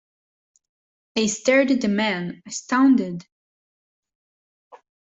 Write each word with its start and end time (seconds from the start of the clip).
I 1.15 1.27
stared 1.27 1.69
at 1.69 1.81
the 1.81 1.87
man, 1.87 2.41
astounded. 2.47 3.27